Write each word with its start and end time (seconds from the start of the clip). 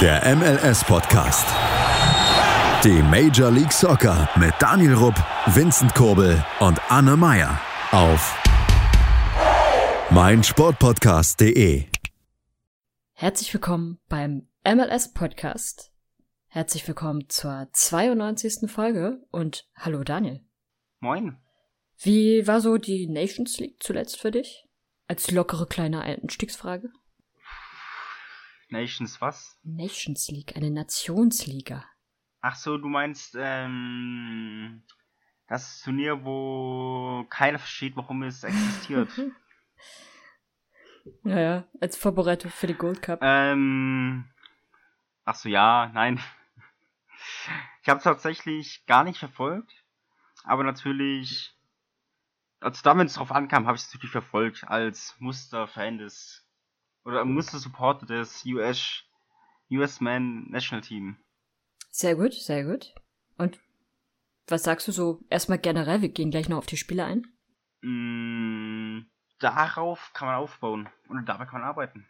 Der 0.00 0.22
MLS-Podcast. 0.36 1.44
Die 2.84 3.02
Major 3.02 3.50
League 3.50 3.72
Soccer 3.72 4.28
mit 4.38 4.54
Daniel 4.60 4.94
Rupp, 4.94 5.16
Vincent 5.46 5.92
Kurbel 5.92 6.44
und 6.60 6.80
Anne 6.88 7.16
Meyer 7.16 7.60
auf 7.90 8.40
meinsportpodcast.de. 10.10 11.86
Herzlich 13.14 13.52
willkommen 13.52 13.98
beim 14.08 14.46
MLS-Podcast. 14.64 15.90
Herzlich 16.46 16.86
willkommen 16.86 17.28
zur 17.28 17.66
92. 17.72 18.70
Folge 18.70 19.26
und 19.32 19.68
hallo 19.74 20.04
Daniel. 20.04 20.44
Moin. 21.00 21.38
Wie 21.98 22.46
war 22.46 22.60
so 22.60 22.76
die 22.76 23.08
Nations 23.08 23.58
League 23.58 23.82
zuletzt 23.82 24.20
für 24.20 24.30
dich? 24.30 24.64
Als 25.08 25.32
lockere 25.32 25.66
kleine 25.66 26.02
Einstiegsfrage. 26.02 26.90
Nations 28.70 29.20
was? 29.20 29.58
Nations 29.62 30.28
League, 30.28 30.56
eine 30.56 30.70
Nationsliga. 30.70 31.84
Ach 32.40 32.54
so, 32.54 32.78
du 32.78 32.88
meinst 32.88 33.36
ähm, 33.38 34.82
das 35.48 35.82
Turnier, 35.82 36.24
wo 36.24 37.26
keiner 37.30 37.58
versteht, 37.58 37.96
warum 37.96 38.22
es 38.22 38.44
existiert. 38.44 39.10
naja, 41.22 41.64
als 41.80 41.96
Vorbereitung 41.96 42.50
für 42.50 42.66
die 42.66 42.74
Gold 42.74 43.02
Cup. 43.02 43.20
Ähm, 43.22 44.30
ach 45.24 45.34
so, 45.34 45.48
ja, 45.48 45.90
nein. 45.94 46.20
Ich 47.82 47.88
habe 47.88 47.98
es 47.98 48.04
tatsächlich 48.04 48.84
gar 48.84 49.02
nicht 49.02 49.18
verfolgt, 49.18 49.72
aber 50.44 50.62
natürlich, 50.62 51.56
also 52.60 52.82
da, 52.82 52.96
wenn 52.98 53.06
es 53.06 53.14
drauf 53.14 53.32
ankam, 53.32 53.66
habe 53.66 53.76
ich 53.76 53.82
es 53.82 53.94
natürlich 53.94 54.12
verfolgt 54.12 54.68
als 54.68 55.16
Musterfan 55.18 55.96
des 55.96 56.46
oder 57.08 57.24
musste 57.24 57.58
Supporter 57.58 58.04
des 58.04 58.44
US, 58.44 59.02
US 59.70 60.00
Man 60.00 60.46
National 60.50 60.82
Team. 60.82 61.16
Sehr 61.90 62.14
gut, 62.14 62.34
sehr 62.34 62.64
gut. 62.64 62.94
Und 63.38 63.58
was 64.46 64.62
sagst 64.62 64.86
du 64.88 64.92
so 64.92 65.24
erstmal 65.30 65.58
generell? 65.58 66.02
Wir 66.02 66.10
gehen 66.10 66.30
gleich 66.30 66.50
noch 66.50 66.58
auf 66.58 66.66
die 66.66 66.76
Spiele 66.76 67.04
ein. 67.04 67.26
Mm, 67.80 69.06
darauf 69.38 70.12
kann 70.12 70.28
man 70.28 70.36
aufbauen 70.36 70.88
und 71.08 71.26
dabei 71.26 71.46
kann 71.46 71.62
man 71.62 71.70
arbeiten. 71.70 72.06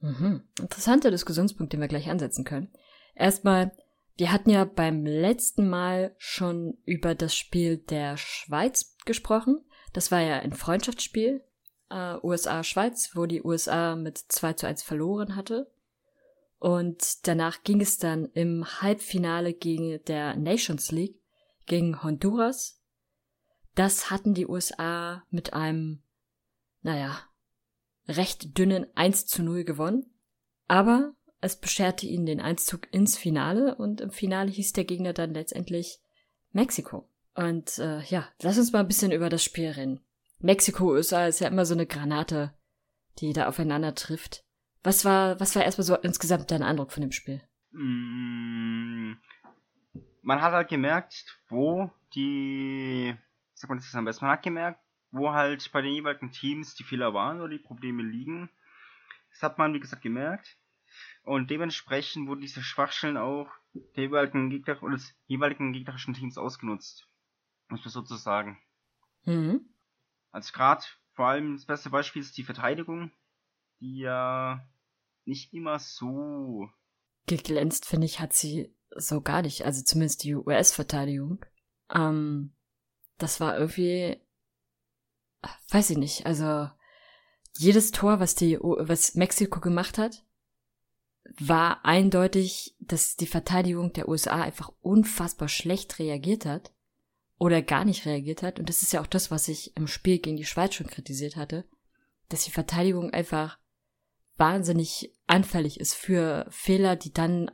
Mhm. 0.00 0.44
Interessanter 0.60 1.10
Diskussionspunkt, 1.10 1.72
den 1.72 1.80
wir 1.80 1.88
gleich 1.88 2.08
ansetzen 2.08 2.44
können. 2.44 2.72
Erstmal, 3.16 3.72
wir 4.16 4.30
hatten 4.30 4.50
ja 4.50 4.64
beim 4.64 5.04
letzten 5.04 5.68
Mal 5.68 6.14
schon 6.16 6.78
über 6.84 7.16
das 7.16 7.34
Spiel 7.34 7.78
der 7.78 8.16
Schweiz 8.16 8.96
gesprochen. 9.04 9.64
Das 9.92 10.12
war 10.12 10.20
ja 10.20 10.38
ein 10.38 10.52
Freundschaftsspiel 10.52 11.42
äh, 11.90 12.16
USA-Schweiz, 12.22 13.12
wo 13.14 13.26
die 13.26 13.42
USA 13.42 13.96
mit 13.96 14.18
2 14.18 14.52
zu 14.54 14.66
1 14.66 14.82
verloren 14.82 15.36
hatte. 15.36 15.70
Und 16.58 17.26
danach 17.26 17.62
ging 17.62 17.80
es 17.80 17.98
dann 17.98 18.26
im 18.32 18.64
Halbfinale 18.82 19.54
gegen 19.54 20.02
der 20.04 20.36
Nations 20.36 20.90
League 20.90 21.20
gegen 21.66 22.02
Honduras. 22.02 22.80
Das 23.74 24.10
hatten 24.10 24.34
die 24.34 24.46
USA 24.46 25.24
mit 25.30 25.52
einem, 25.52 26.02
naja, 26.82 27.20
recht 28.08 28.58
dünnen 28.58 28.86
1 28.96 29.26
zu 29.26 29.42
0 29.42 29.64
gewonnen. 29.64 30.06
Aber 30.66 31.14
es 31.40 31.56
bescherte 31.56 32.06
ihnen 32.06 32.26
den 32.26 32.40
Einzug 32.40 32.92
ins 32.92 33.16
Finale 33.16 33.76
und 33.76 34.00
im 34.00 34.10
Finale 34.10 34.50
hieß 34.50 34.72
der 34.72 34.84
Gegner 34.84 35.12
dann 35.12 35.34
letztendlich 35.34 36.00
Mexiko. 36.50 37.08
Und 37.34 37.78
äh, 37.78 38.02
ja, 38.02 38.28
lass 38.42 38.58
uns 38.58 38.72
mal 38.72 38.80
ein 38.80 38.88
bisschen 38.88 39.12
über 39.12 39.28
das 39.28 39.44
Spiel 39.44 39.70
reden. 39.70 40.00
Mexiko, 40.40 40.92
USA 40.92 41.26
ist 41.26 41.40
ja 41.40 41.48
immer 41.48 41.64
so 41.64 41.74
eine 41.74 41.86
Granate, 41.86 42.54
die 43.18 43.32
da 43.32 43.48
aufeinander 43.48 43.94
trifft. 43.94 44.44
Was 44.84 45.04
war, 45.04 45.40
was 45.40 45.56
war 45.56 45.64
erstmal 45.64 45.84
so 45.84 45.96
insgesamt 45.96 46.50
dein 46.50 46.62
Eindruck 46.62 46.92
von 46.92 47.00
dem 47.00 47.12
Spiel? 47.12 47.42
Mm, 47.72 49.14
man 50.22 50.40
hat 50.40 50.52
halt 50.52 50.68
gemerkt, 50.68 51.40
wo 51.48 51.90
die, 52.14 53.14
sag 53.54 53.68
mal 53.70 53.76
das 53.76 53.94
am 53.94 54.04
besten, 54.04 54.24
man 54.24 54.32
hat 54.32 54.42
gemerkt, 54.42 54.80
wo 55.10 55.32
halt 55.32 55.70
bei 55.72 55.82
den 55.82 55.94
jeweiligen 55.94 56.30
Teams 56.30 56.74
die 56.74 56.84
Fehler 56.84 57.14
waren 57.14 57.40
oder 57.40 57.50
die 57.50 57.58
Probleme 57.58 58.02
liegen. 58.02 58.50
Das 59.30 59.42
hat 59.42 59.58
man, 59.58 59.74
wie 59.74 59.80
gesagt, 59.80 60.02
gemerkt. 60.02 60.56
Und 61.22 61.50
dementsprechend 61.50 62.28
wurden 62.28 62.40
diese 62.40 62.62
Schwachstellen 62.62 63.16
auch 63.16 63.50
der 63.74 64.04
jeweiligen 64.04 64.50
Gegner 64.50 64.82
oder 64.82 64.94
des 64.94 65.14
jeweiligen 65.26 65.72
gegnerischen 65.72 66.14
Teams 66.14 66.38
ausgenutzt. 66.38 67.08
Muss 67.68 67.84
man 67.84 67.92
sozusagen. 67.92 68.58
Mhm. 69.24 69.68
Also 70.30 70.52
gerade 70.52 70.84
vor 71.12 71.26
allem 71.26 71.56
das 71.56 71.66
beste 71.66 71.90
Beispiel 71.90 72.22
ist 72.22 72.36
die 72.36 72.44
Verteidigung, 72.44 73.10
die 73.80 73.98
ja 73.98 74.64
nicht 75.24 75.52
immer 75.52 75.78
so 75.78 76.68
geglänzt, 77.26 77.86
finde 77.86 78.06
ich, 78.06 78.20
hat 78.20 78.32
sie 78.32 78.74
so 78.96 79.20
gar 79.20 79.42
nicht. 79.42 79.64
Also 79.64 79.82
zumindest 79.82 80.24
die 80.24 80.34
US-Verteidigung. 80.34 81.44
Ähm, 81.94 82.54
das 83.18 83.40
war 83.40 83.58
irgendwie, 83.58 84.16
weiß 85.70 85.90
ich 85.90 85.98
nicht. 85.98 86.26
Also 86.26 86.70
jedes 87.56 87.90
Tor, 87.90 88.20
was 88.20 88.34
die, 88.34 88.58
was 88.60 89.14
Mexiko 89.14 89.60
gemacht 89.60 89.98
hat, 89.98 90.24
war 91.38 91.84
eindeutig, 91.84 92.76
dass 92.80 93.16
die 93.16 93.26
Verteidigung 93.26 93.92
der 93.92 94.08
USA 94.08 94.40
einfach 94.40 94.72
unfassbar 94.80 95.48
schlecht 95.48 95.98
reagiert 95.98 96.46
hat 96.46 96.72
oder 97.38 97.62
gar 97.62 97.84
nicht 97.84 98.04
reagiert 98.04 98.42
hat. 98.42 98.58
Und 98.58 98.68
das 98.68 98.82
ist 98.82 98.92
ja 98.92 99.00
auch 99.00 99.06
das, 99.06 99.30
was 99.30 99.48
ich 99.48 99.76
im 99.76 99.86
Spiel 99.86 100.18
gegen 100.18 100.36
die 100.36 100.44
Schweiz 100.44 100.74
schon 100.74 100.88
kritisiert 100.88 101.36
hatte, 101.36 101.64
dass 102.28 102.44
die 102.44 102.50
Verteidigung 102.50 103.10
einfach 103.10 103.58
wahnsinnig 104.36 105.14
anfällig 105.26 105.80
ist 105.80 105.94
für 105.94 106.46
Fehler, 106.50 106.96
die 106.96 107.12
dann 107.12 107.50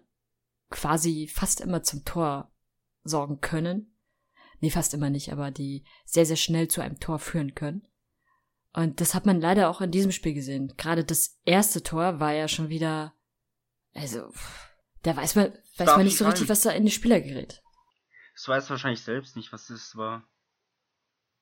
quasi 0.71 1.31
fast 1.33 1.61
immer 1.61 1.83
zum 1.83 2.05
Tor 2.05 2.50
sorgen 3.05 3.41
können. 3.41 3.95
Nee, 4.61 4.71
fast 4.71 4.95
immer 4.95 5.11
nicht, 5.11 5.33
aber 5.33 5.50
die 5.50 5.84
sehr, 6.05 6.27
sehr 6.27 6.37
schnell 6.37 6.69
zu 6.69 6.81
einem 6.81 6.99
Tor 6.99 7.19
führen 7.19 7.55
können. 7.55 7.87
Und 8.72 9.01
das 9.01 9.15
hat 9.15 9.27
man 9.27 9.41
leider 9.41 9.71
auch 9.71 9.81
in 9.81 9.91
diesem 9.91 10.11
Spiel 10.11 10.34
gesehen. 10.34 10.75
Gerade 10.77 11.05
das 11.05 11.39
erste 11.45 11.83
Tor 11.83 12.19
war 12.19 12.33
ja 12.33 12.49
schon 12.49 12.71
wieder, 12.71 13.15
also, 13.93 14.33
da 15.03 15.16
weiß 15.16 15.37
man, 15.37 15.53
weiß 15.77 15.91
man 15.97 16.05
nicht 16.05 16.16
so 16.16 16.27
richtig, 16.27 16.49
was 16.49 16.62
da 16.62 16.71
in 16.71 16.84
die 16.84 16.91
Spieler 16.91 17.21
gerät. 17.21 17.62
Das 18.34 18.49
weiß 18.49 18.71
wahrscheinlich 18.71 19.03
selbst 19.03 19.37
nicht, 19.37 19.53
was 19.53 19.69
das 19.69 19.97
war. 19.97 20.28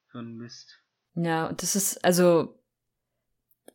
Für 0.09 0.19
ein 0.19 0.37
Mist. 0.37 0.81
Ja, 1.15 1.49
und 1.49 1.63
das 1.63 1.75
ist, 1.75 2.05
also, 2.05 2.59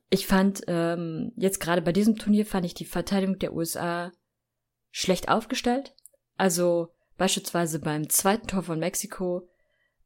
ich 0.10 0.28
fand, 0.28 0.64
ähm, 0.68 1.34
jetzt 1.36 1.60
gerade 1.60 1.82
bei 1.82 1.92
diesem 1.92 2.16
Turnier 2.18 2.46
fand 2.46 2.66
ich 2.66 2.74
die 2.74 2.86
Verteidigung 2.86 3.40
der 3.40 3.54
USA 3.54 4.12
schlecht 4.92 5.30
aufgestellt. 5.30 5.96
Also, 6.38 6.94
beispielsweise 7.18 7.80
beim 7.80 8.10
zweiten 8.10 8.48
Tor 8.48 8.64
von 8.64 8.80
Mexiko 8.80 9.50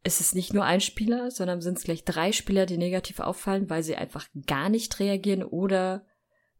ist 0.04 0.20
es 0.20 0.34
nicht 0.34 0.54
nur 0.54 0.66
ein 0.66 0.82
Spieler, 0.82 1.30
sondern 1.30 1.62
sind 1.62 1.78
es 1.78 1.84
gleich 1.84 2.04
drei 2.04 2.32
Spieler, 2.32 2.66
die 2.66 2.78
negativ 2.78 3.20
auffallen, 3.20 3.70
weil 3.70 3.84
sie 3.84 3.96
einfach 3.96 4.28
gar 4.48 4.70
nicht 4.70 5.00
reagieren 5.00 5.44
oder 5.44 6.06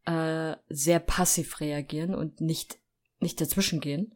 äh, 0.06 0.56
sehr 0.70 1.00
passiv 1.00 1.60
reagieren 1.60 2.14
und 2.14 2.42
nicht, 2.42 2.78
nicht 3.20 3.42
dazwischen 3.42 3.80
gehen. 3.80 4.16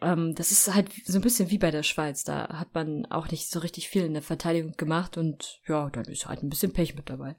Ähm, 0.00 0.34
das 0.34 0.52
ist 0.52 0.72
halt 0.72 0.92
so 1.04 1.18
ein 1.18 1.22
bisschen 1.22 1.50
wie 1.50 1.58
bei 1.58 1.70
der 1.70 1.82
Schweiz. 1.82 2.24
Da 2.24 2.48
hat 2.58 2.74
man 2.74 3.06
auch 3.06 3.28
nicht 3.30 3.50
so 3.50 3.58
richtig 3.58 3.88
viel 3.88 4.04
in 4.04 4.14
der 4.14 4.22
Verteidigung 4.22 4.72
gemacht 4.76 5.16
und 5.16 5.60
ja, 5.66 5.90
dann 5.90 6.04
ist 6.04 6.26
halt 6.26 6.42
ein 6.42 6.48
bisschen 6.48 6.72
Pech 6.72 6.94
mit 6.94 7.10
dabei. 7.10 7.36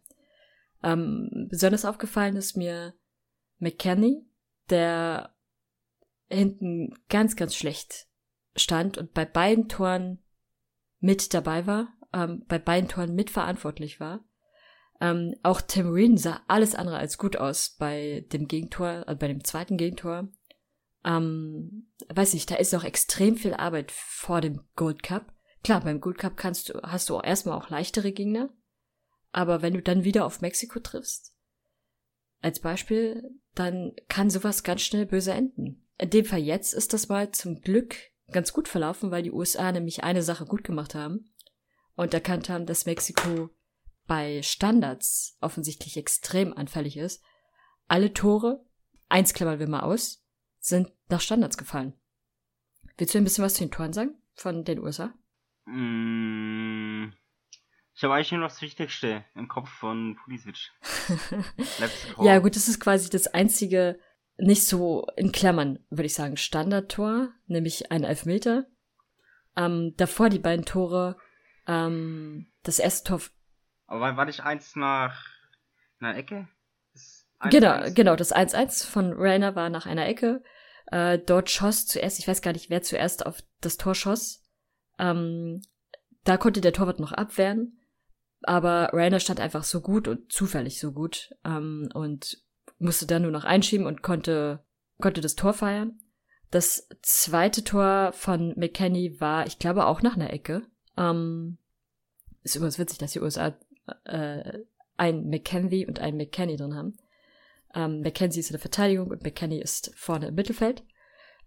Ähm, 0.83 1.47
besonders 1.49 1.85
aufgefallen 1.85 2.35
ist 2.35 2.57
mir 2.57 2.93
McKenny, 3.59 4.25
der 4.69 5.35
hinten 6.29 6.95
ganz, 7.09 7.35
ganz 7.35 7.55
schlecht 7.55 8.07
stand 8.55 8.97
und 8.97 9.13
bei 9.13 9.25
beiden 9.25 9.69
Toren 9.69 10.19
mit 10.99 11.33
dabei 11.33 11.67
war, 11.67 11.93
ähm, 12.13 12.45
bei 12.47 12.59
beiden 12.59 12.89
Toren 12.89 13.15
mitverantwortlich 13.15 13.99
war. 13.99 14.23
Ähm, 14.99 15.35
auch 15.43 15.61
Tim 15.61 15.89
Reed 15.89 16.19
sah 16.19 16.41
alles 16.47 16.75
andere 16.75 16.97
als 16.97 17.17
gut 17.17 17.35
aus 17.37 17.75
bei 17.79 18.25
dem 18.31 18.47
Gegentor, 18.47 19.05
äh, 19.07 19.15
bei 19.15 19.27
dem 19.27 19.43
zweiten 19.43 19.77
Gegentor 19.77 20.29
ähm, 21.03 21.91
weiß 22.09 22.33
nicht, 22.33 22.49
da 22.51 22.55
ist 22.55 22.73
noch 22.73 22.83
extrem 22.83 23.37
viel 23.37 23.53
Arbeit 23.53 23.91
vor 23.91 24.41
dem 24.41 24.61
Gold 24.75 25.03
Cup. 25.03 25.33
Klar, 25.63 25.81
beim 25.81 26.01
Gold 26.01 26.17
Cup 26.17 26.37
kannst 26.37 26.69
du, 26.69 26.81
hast 26.83 27.09
du 27.09 27.17
auch 27.17 27.23
erstmal 27.23 27.57
auch 27.57 27.69
leichtere 27.69 28.11
Gegner. 28.11 28.49
Aber 29.31 29.61
wenn 29.61 29.73
du 29.73 29.81
dann 29.81 30.03
wieder 30.03 30.25
auf 30.25 30.41
Mexiko 30.41 30.79
triffst, 30.79 31.33
als 32.41 32.59
Beispiel, 32.59 33.23
dann 33.53 33.93
kann 34.07 34.29
sowas 34.29 34.63
ganz 34.63 34.81
schnell 34.81 35.05
böse 35.05 35.31
enden. 35.31 35.87
In 35.97 36.09
dem 36.09 36.25
Fall 36.25 36.39
jetzt 36.39 36.73
ist 36.73 36.93
das 36.93 37.07
mal 37.07 37.31
zum 37.31 37.61
Glück 37.61 37.95
ganz 38.31 38.53
gut 38.53 38.67
verlaufen, 38.67 39.11
weil 39.11 39.23
die 39.23 39.31
USA 39.31 39.71
nämlich 39.71 40.03
eine 40.03 40.23
Sache 40.23 40.45
gut 40.45 40.63
gemacht 40.63 40.95
haben 40.95 41.31
und 41.95 42.13
erkannt 42.13 42.49
haben, 42.49 42.65
dass 42.65 42.85
Mexiko 42.85 43.49
bei 44.07 44.41
Standards 44.41 45.37
offensichtlich 45.41 45.97
extrem 45.97 46.53
anfällig 46.53 46.97
ist. 46.97 47.23
Alle 47.87 48.13
Tore, 48.13 48.65
eins 49.09 49.33
klammern 49.33 49.59
wir 49.59 49.69
mal 49.69 49.81
aus, 49.81 50.20
sind 50.61 50.93
nach 51.09 51.19
Standards 51.19 51.57
gefallen. 51.57 51.93
Willst 52.97 53.13
du 53.13 53.17
ein 53.17 53.23
bisschen 53.25 53.43
was 53.43 53.55
zu 53.55 53.63
den 53.63 53.71
Toren 53.71 53.93
sagen 53.93 54.15
von 54.35 54.63
den 54.63 54.79
USA? 54.79 55.13
Mm, 55.65 57.11
ich 57.93 58.03
habe 58.03 58.13
eigentlich 58.13 58.31
nur 58.31 58.41
noch 58.41 58.49
das 58.49 58.61
Wichtigste 58.61 59.25
im 59.35 59.47
Kopf 59.47 59.69
von 59.69 60.15
Pulisic. 60.23 60.71
ja, 62.21 62.39
gut, 62.39 62.55
das 62.55 62.67
ist 62.67 62.79
quasi 62.79 63.09
das 63.09 63.27
einzige 63.27 63.99
nicht 64.37 64.65
so 64.65 65.05
in 65.17 65.31
Klammern, 65.31 65.79
würde 65.89 66.05
ich 66.05 66.13
sagen, 66.13 66.37
Standardtor, 66.37 67.29
nämlich 67.47 67.91
ein 67.91 68.03
Elfmeter. 68.03 68.65
Ähm, 69.55 69.93
davor 69.97 70.29
die 70.29 70.39
beiden 70.39 70.65
Tore, 70.65 71.17
ähm, 71.67 72.51
das 72.63 72.79
erste 72.79 73.09
Tor. 73.09 73.21
Aber 73.87 73.99
war, 73.99 74.17
war 74.17 74.25
nicht 74.25 74.41
eins 74.41 74.75
nach 74.75 75.27
einer 75.99 76.15
Ecke? 76.15 76.47
Das 77.43 77.53
1 77.53 77.53
-1? 77.53 77.59
Genau, 77.85 77.93
genau, 77.93 78.15
das 78.15 78.33
1-1 78.33 78.85
von 78.85 79.13
Rainer 79.13 79.55
war 79.55 79.69
nach 79.69 79.85
einer 79.85 80.07
Ecke. 80.07 80.43
Äh, 80.91 81.19
dort 81.19 81.49
schoss 81.49 81.87
zuerst, 81.87 82.19
ich 82.19 82.27
weiß 82.27 82.41
gar 82.41 82.53
nicht, 82.53 82.69
wer 82.69 82.81
zuerst 82.81 83.25
auf 83.25 83.39
das 83.61 83.77
Tor 83.77 83.95
schoss. 83.95 84.43
Ähm, 84.99 85.61
da 86.23 86.37
konnte 86.37 86.61
der 86.61 86.73
Torwart 86.73 86.99
noch 86.99 87.13
abwehren, 87.13 87.79
aber 88.43 88.89
Rainer 88.93 89.19
stand 89.19 89.39
einfach 89.39 89.63
so 89.63 89.81
gut 89.81 90.07
und 90.07 90.31
zufällig 90.31 90.79
so 90.79 90.91
gut 90.91 91.33
ähm, 91.45 91.89
und 91.93 92.43
musste 92.77 93.07
dann 93.07 93.23
nur 93.23 93.31
noch 93.31 93.43
einschieben 93.43 93.87
und 93.87 94.01
konnte, 94.01 94.63
konnte 94.99 95.21
das 95.21 95.35
Tor 95.35 95.53
feiern. 95.53 95.99
Das 96.51 96.89
zweite 97.01 97.63
Tor 97.63 98.11
von 98.11 98.53
McKenny 98.57 99.21
war, 99.21 99.47
ich 99.47 99.57
glaube, 99.57 99.85
auch 99.85 100.01
nach 100.01 100.15
einer 100.15 100.33
Ecke. 100.33 100.63
Ähm, 100.97 101.57
ist 102.43 102.55
übrigens 102.55 102.77
witzig, 102.77 102.97
dass 102.97 103.13
die 103.13 103.21
USA 103.21 103.53
äh, 104.03 104.59
ein 104.97 105.29
McKenzie 105.29 105.87
und 105.87 105.99
ein 105.99 106.17
McKenny 106.17 106.57
drin 106.57 106.75
haben. 106.75 106.97
Ähm, 107.73 108.01
McKenzie 108.01 108.39
ist 108.39 108.49
in 108.49 108.53
der 108.53 108.59
Verteidigung 108.61 109.09
und 109.09 109.23
McKenny 109.23 109.59
ist 109.59 109.91
vorne 109.95 110.27
im 110.27 110.35
Mittelfeld. 110.35 110.83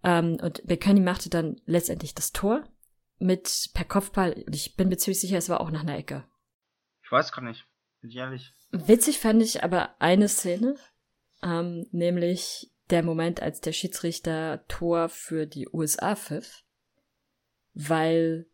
Ähm, 0.03 0.37
und 0.41 0.67
McKenny 0.67 1.01
machte 1.01 1.29
dann 1.29 1.61
letztendlich 1.65 2.13
das 2.13 2.31
Tor 2.31 2.67
mit 3.17 3.69
per 3.73 3.85
Kopfball. 3.85 4.33
Und 4.45 4.55
ich 4.55 4.75
bin 4.75 4.89
mir 4.89 4.97
ziemlich 4.97 5.19
sicher, 5.19 5.37
es 5.37 5.49
war 5.49 5.61
auch 5.61 5.71
nach 5.71 5.81
einer 5.81 5.97
Ecke. 5.97 6.25
Ich 7.03 7.11
weiß 7.11 7.31
gar 7.31 7.43
nicht. 7.43 7.65
Bin 8.01 8.09
ich 8.09 8.17
ehrlich. 8.17 8.53
Witzig 8.71 9.19
fand 9.19 9.41
ich 9.41 9.63
aber 9.63 9.95
eine 9.99 10.27
Szene, 10.27 10.75
ähm, 11.43 11.87
nämlich 11.91 12.71
der 12.89 13.03
Moment, 13.03 13.41
als 13.41 13.61
der 13.61 13.73
Schiedsrichter 13.73 14.65
Tor 14.67 15.09
für 15.09 15.47
die 15.47 15.67
USA 15.71 16.15
pfiff, 16.15 16.63
weil 17.73 18.47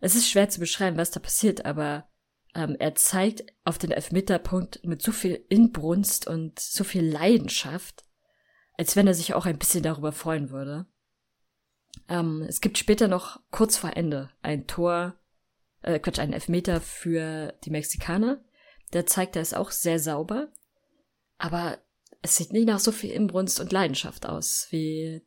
es 0.00 0.14
ist 0.14 0.28
schwer 0.28 0.48
zu 0.48 0.60
beschreiben, 0.60 0.96
was 0.96 1.10
da 1.10 1.20
passiert, 1.20 1.64
aber 1.64 2.08
ähm, 2.54 2.76
er 2.78 2.94
zeigt 2.94 3.44
auf 3.64 3.78
den 3.78 3.92
Elfmeterpunkt 3.92 4.84
mit 4.84 5.02
so 5.02 5.12
viel 5.12 5.44
Inbrunst 5.48 6.26
und 6.26 6.58
so 6.58 6.84
viel 6.84 7.04
Leidenschaft, 7.04 8.04
als 8.74 8.96
wenn 8.96 9.06
er 9.06 9.14
sich 9.14 9.34
auch 9.34 9.46
ein 9.46 9.58
bisschen 9.58 9.82
darüber 9.82 10.12
freuen 10.12 10.50
würde. 10.50 10.86
Ähm, 12.08 12.44
es 12.48 12.60
gibt 12.60 12.78
später 12.78 13.08
noch 13.08 13.40
kurz 13.50 13.76
vor 13.76 13.96
Ende 13.96 14.30
ein 14.42 14.66
Tor, 14.66 15.18
äh, 15.82 15.98
Quatsch, 15.98 16.18
einen 16.18 16.32
Elfmeter 16.32 16.80
für 16.80 17.54
die 17.64 17.70
Mexikaner. 17.70 18.44
Der 18.92 19.06
zeigt 19.06 19.36
er 19.36 19.42
es 19.42 19.54
auch 19.54 19.70
sehr 19.70 19.98
sauber, 19.98 20.52
aber 21.38 21.78
es 22.20 22.36
sieht 22.36 22.52
nicht 22.52 22.66
nach 22.66 22.78
so 22.78 22.92
viel 22.92 23.10
Inbrunst 23.10 23.60
und 23.60 23.72
Leidenschaft 23.72 24.26
aus 24.26 24.66
wie 24.70 25.26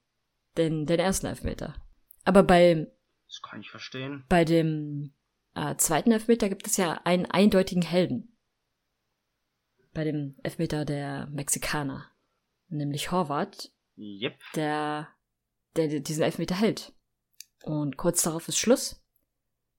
den, 0.57 0.85
den 0.85 0.99
ersten 0.99 1.25
Elfmeter. 1.25 1.75
Aber 2.23 2.43
bei 2.43 2.87
das 3.27 3.41
kann 3.41 3.61
ich 3.61 3.69
verstehen. 3.69 4.23
Bei 4.29 4.45
dem 4.45 5.14
äh, 5.55 5.75
zweiten 5.77 6.11
Elfmeter 6.11 6.49
gibt 6.49 6.67
es 6.67 6.77
ja 6.77 7.01
einen 7.03 7.25
eindeutigen 7.25 7.83
Helden. 7.83 8.37
Bei 9.93 10.03
dem 10.03 10.35
Elfmeter 10.43 10.85
der 10.85 11.27
Mexikaner. 11.27 12.11
Nämlich 12.67 13.11
Horvath. 13.11 13.71
Yep. 13.97 14.37
Der, 14.55 15.07
der 15.75 15.99
diesen 16.01 16.23
Elfmeter 16.23 16.55
hält. 16.55 16.93
Und 17.63 17.97
kurz 17.97 18.21
darauf 18.23 18.47
ist 18.47 18.57
Schluss. 18.57 19.01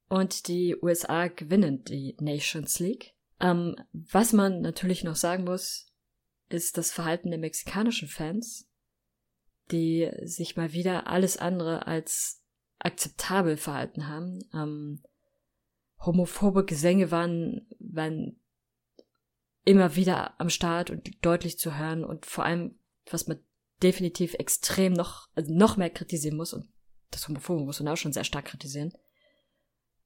Und 0.09 0.47
die 0.47 0.75
USA 0.81 1.27
gewinnen 1.27 1.83
die 1.83 2.15
Nations 2.19 2.79
League. 2.79 3.13
Ähm, 3.39 3.75
was 3.91 4.33
man 4.33 4.61
natürlich 4.61 5.03
noch 5.03 5.15
sagen 5.15 5.43
muss, 5.43 5.93
ist 6.49 6.77
das 6.77 6.91
Verhalten 6.91 7.29
der 7.29 7.39
mexikanischen 7.39 8.07
Fans, 8.07 8.67
die 9.69 10.09
sich 10.23 10.55
mal 10.55 10.73
wieder 10.73 11.07
alles 11.07 11.37
andere 11.37 11.85
als 11.85 12.41
akzeptabel 12.79 13.57
verhalten 13.57 14.07
haben. 14.07 14.39
Ähm, 14.53 15.03
homophobe 15.99 16.65
Gesänge 16.65 17.11
waren, 17.11 17.67
waren 17.79 18.39
immer 19.65 19.95
wieder 19.95 20.39
am 20.39 20.49
Start 20.49 20.89
und 20.89 21.25
deutlich 21.25 21.59
zu 21.59 21.77
hören 21.77 22.03
und 22.03 22.25
vor 22.25 22.45
allem, 22.45 22.79
was 23.09 23.27
man 23.27 23.39
definitiv 23.83 24.33
extrem 24.35 24.93
noch, 24.93 25.27
also 25.35 25.53
noch 25.53 25.77
mehr 25.77 25.89
kritisieren 25.89 26.37
muss 26.37 26.53
und 26.53 26.69
das 27.11 27.27
Homophobe 27.27 27.63
muss 27.63 27.79
man 27.79 27.93
auch 27.93 27.97
schon 27.97 28.13
sehr 28.13 28.23
stark 28.23 28.45
kritisieren, 28.45 28.93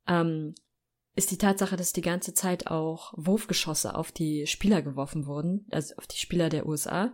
ähm, 0.07 0.55
ist 1.15 1.31
die 1.31 1.37
Tatsache, 1.37 1.75
dass 1.75 1.93
die 1.93 2.01
ganze 2.01 2.33
Zeit 2.33 2.67
auch 2.67 3.13
Wurfgeschosse 3.17 3.95
auf 3.95 4.11
die 4.11 4.47
Spieler 4.47 4.81
geworfen 4.81 5.25
wurden, 5.25 5.67
also 5.69 5.95
auf 5.97 6.07
die 6.07 6.17
Spieler 6.17 6.49
der 6.49 6.65
USA. 6.65 7.13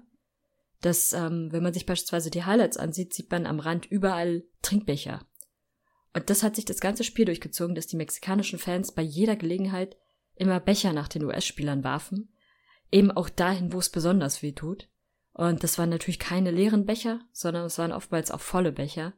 Dass, 0.82 1.14
ähm, 1.14 1.52
wenn 1.52 1.64
man 1.64 1.74
sich 1.74 1.88
beispielsweise 1.88 2.30
die 2.30 2.44
Highlights 2.44 2.78
ansieht, 2.78 3.14
sieht 3.14 3.32
man 3.32 3.48
am 3.48 3.60
Rand 3.60 3.88
überall 3.88 4.44
Trinkbecher. 4.62 5.26
Und 6.18 6.32
das 6.32 6.42
hat 6.42 6.56
sich 6.56 6.66
das 6.66 6.80
ganze 6.80 7.04
Spiel 7.04 7.26
durchgezogen, 7.26 7.76
dass 7.76 7.86
die 7.86 7.96
mexikanischen 7.96 8.58
Fans 8.58 8.92
bei 8.92 9.04
jeder 9.04 9.36
Gelegenheit 9.36 9.98
immer 10.34 10.60
Becher 10.60 10.92
nach 10.92 11.08
den 11.08 11.24
US-Spielern 11.24 11.84
warfen. 11.84 12.34
Eben 12.92 13.12
auch 13.12 13.30
dahin, 13.30 13.72
wo 13.72 13.78
es 13.78 13.92
besonders 13.92 14.42
weh 14.42 14.52
tut. 14.52 14.90
Und 15.34 15.64
das 15.64 15.78
waren 15.78 15.92
natürlich 15.92 16.18
keine 16.18 16.50
leeren 16.50 16.88
Becher, 16.88 17.20
sondern 17.34 17.66
es 17.66 17.78
waren 17.78 17.92
oftmals 17.92 18.32
auch 18.32 18.40
volle 18.42 18.72
Becher. 18.72 19.14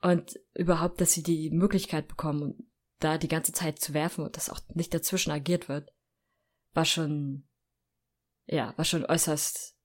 Und 0.00 0.40
überhaupt, 0.54 0.98
dass 1.02 1.12
sie 1.12 1.22
die 1.22 1.50
Möglichkeit 1.50 2.08
bekommen, 2.08 2.70
da 3.00 3.18
die 3.18 3.28
ganze 3.28 3.52
Zeit 3.52 3.78
zu 3.78 3.92
werfen 3.92 4.24
und 4.24 4.38
dass 4.38 4.48
auch 4.48 4.60
nicht 4.72 4.94
dazwischen 4.94 5.30
agiert 5.30 5.68
wird, 5.68 5.92
war 6.72 6.86
schon, 6.86 7.46
ja, 8.46 8.72
war 8.78 8.86
schon 8.86 9.04
äußerst, 9.04 9.76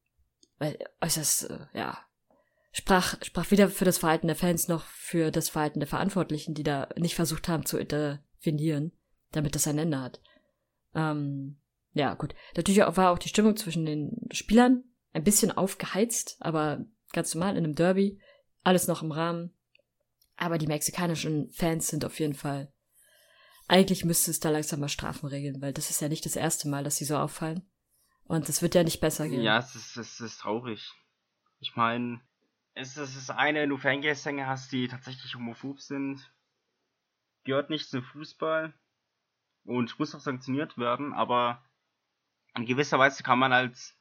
äußerst, 1.01 1.49
äh, 1.49 1.65
ja, 1.73 1.97
sprach, 2.73 3.15
sprach 3.23 3.49
weder 3.51 3.69
für 3.69 3.85
das 3.85 3.97
Verhalten 3.97 4.27
der 4.27 4.35
Fans 4.35 4.67
noch 4.67 4.85
für 4.85 5.31
das 5.31 5.49
Verhalten 5.49 5.79
der 5.79 5.87
Verantwortlichen, 5.87 6.53
die 6.53 6.63
da 6.63 6.89
nicht 6.97 7.15
versucht 7.15 7.47
haben 7.47 7.65
zu 7.65 7.77
intervenieren, 7.77 8.91
damit 9.31 9.55
das 9.55 9.67
ein 9.67 9.77
Ende 9.77 10.01
hat. 10.01 10.19
Ähm, 10.93 11.57
ja, 11.93 12.13
gut. 12.15 12.35
Natürlich 12.57 12.79
war 12.79 13.11
auch 13.11 13.19
die 13.19 13.29
Stimmung 13.29 13.55
zwischen 13.55 13.85
den 13.85 14.27
Spielern 14.31 14.83
ein 15.13 15.23
bisschen 15.23 15.51
aufgeheizt, 15.51 16.37
aber 16.39 16.85
ganz 17.13 17.33
normal 17.33 17.55
in 17.55 17.63
einem 17.63 17.75
Derby. 17.75 18.19
Alles 18.63 18.87
noch 18.87 19.01
im 19.01 19.11
Rahmen. 19.11 19.53
Aber 20.35 20.57
die 20.57 20.67
mexikanischen 20.67 21.51
Fans 21.51 21.87
sind 21.87 22.03
auf 22.03 22.19
jeden 22.19 22.33
Fall 22.33 22.73
eigentlich 23.67 24.05
müsste 24.05 24.31
es 24.31 24.39
da 24.39 24.49
langsam 24.49 24.79
mal 24.79 24.89
Strafen 24.89 25.27
regeln, 25.27 25.61
weil 25.61 25.73
das 25.73 25.89
ist 25.89 26.01
ja 26.01 26.09
nicht 26.09 26.25
das 26.25 26.35
erste 26.35 26.67
Mal, 26.67 26.83
dass 26.83 26.97
sie 26.97 27.05
so 27.05 27.17
auffallen. 27.17 27.63
Und 28.25 28.47
es 28.49 28.61
wird 28.61 28.75
ja 28.75 28.83
nicht 28.83 28.99
besser 28.99 29.27
gehen. 29.27 29.41
Ja, 29.41 29.59
es 29.59 29.75
ist, 29.75 29.97
es 29.97 30.19
ist 30.19 30.39
traurig. 30.39 30.91
Ich 31.59 31.75
meine, 31.75 32.21
es 32.73 32.97
ist 32.97 33.15
das 33.15 33.29
eine, 33.29 33.61
wenn 33.61 33.69
du 33.69 33.77
Fangesänge 33.77 34.47
hast, 34.47 34.71
die 34.71 34.87
tatsächlich 34.87 35.35
homophob 35.35 35.79
sind. 35.79 36.31
Gehört 37.43 37.69
nicht 37.69 37.89
zum 37.89 38.03
Fußball 38.03 38.73
und 39.65 39.99
muss 39.99 40.15
auch 40.15 40.19
sanktioniert 40.19 40.77
werden, 40.77 41.13
aber 41.13 41.63
in 42.55 42.65
gewisser 42.65 42.99
Weise 42.99 43.23
kann 43.23 43.39
man 43.39 43.53
als 43.53 43.97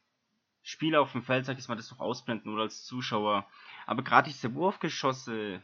Spieler 0.63 1.01
auf 1.01 1.13
dem 1.13 1.23
Feld, 1.23 1.45
sag 1.47 1.59
ich 1.59 1.69
mal, 1.69 1.77
das 1.77 1.89
doch 1.89 1.99
ausblenden 1.99 2.53
oder 2.53 2.63
als 2.63 2.85
Zuschauer. 2.85 3.47
Aber 3.87 4.03
gerade 4.03 4.31
diese 4.31 4.55
Wurfgeschosse 4.55 5.63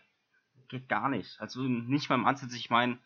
geht 0.69 0.89
gar 0.89 1.09
nicht. 1.09 1.41
Also 1.41 1.63
nicht 1.63 2.09
mal 2.09 2.17
im 2.17 2.27
Ansatz. 2.27 2.53
Ich 2.55 2.69
meine, 2.69 2.99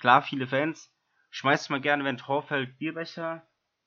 Klar, 0.00 0.22
viele 0.22 0.46
Fans 0.46 0.90
schmeißt 1.28 1.68
mal 1.68 1.80
gerne, 1.80 2.04
wenn 2.04 2.16
ein 2.16 2.18
Tor 2.18 2.42
fällt, 2.42 2.78
Bierbecher 2.78 3.46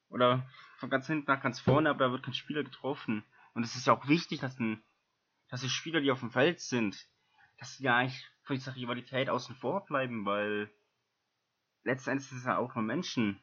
oder 0.10 0.48
von 0.78 0.92
ganz 0.92 1.08
hinten 1.08 1.30
nach 1.30 1.42
ganz 1.42 1.60
vorne, 1.60 1.90
aber 1.90 2.06
da 2.06 2.12
wird 2.12 2.24
kein 2.24 2.36
Spieler 2.36 2.64
getroffen. 2.64 3.24
Und 3.56 3.64
es 3.64 3.76
ist 3.76 3.88
ja 3.88 3.94
auch 3.94 4.08
wichtig, 4.08 4.40
dass, 4.40 4.60
ein, 4.60 4.84
dass 5.54 5.62
die 5.62 5.70
Spieler, 5.70 6.02
die 6.02 6.10
auf 6.10 6.22
dem 6.22 6.32
Feld 6.32 6.60
sind, 6.60 7.08
dass 7.60 7.78
sie 7.78 7.84
ja 7.84 7.98
eigentlich 7.98 8.28
von 8.42 8.56
dieser 8.56 8.76
Rivalität 8.76 9.30
außen 9.30 9.54
vor 9.54 9.86
bleiben, 9.86 10.26
weil 10.26 10.72
letztendlich 11.84 12.28
sind 12.28 12.40
es 12.40 12.46
ja 12.46 12.58
auch 12.58 12.74
nur 12.74 12.84
Menschen. 12.84 13.40